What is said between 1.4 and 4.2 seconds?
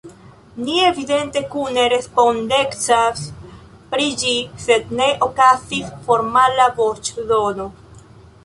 kune respondecas pri